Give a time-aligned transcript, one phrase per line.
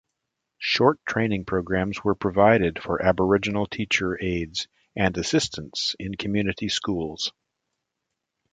[0.57, 7.31] Short training programs were provided for Aboriginal teacher aides and assistants in community schools.